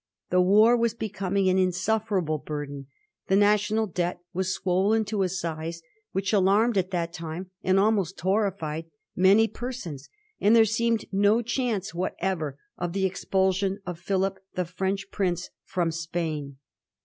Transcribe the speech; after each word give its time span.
The 0.31 0.41
war 0.41 0.75
was 0.75 0.95
becoming 0.95 1.47
an 1.47 1.59
insuflferable 1.59 2.43
burden. 2.43 2.87
The 3.27 3.35
National 3.35 3.85
Debt 3.85 4.19
was 4.33 4.51
swollen 4.51 5.05
to 5.05 5.21
a 5.21 5.29
size 5.29 5.83
which 6.11 6.33
alarmed 6.33 6.75
at 6.75 6.89
that 6.89 7.13
time 7.13 7.51
and 7.61 7.79
almost 7.79 8.17
horri 8.17 8.57
fied 8.57 8.85
many 9.15 9.47
persons, 9.47 10.09
and 10.39 10.55
there 10.55 10.65
seemed 10.65 11.05
no 11.11 11.43
chance 11.43 11.93
what 11.93 12.15
ever 12.17 12.57
of 12.79 12.93
the 12.93 13.05
expulsion 13.05 13.79
of 13.85 13.99
Philip, 13.99 14.39
the 14.55 14.65
French 14.65 15.11
prince, 15.11 15.51
firom 15.71 15.93
Spain. 15.93 16.57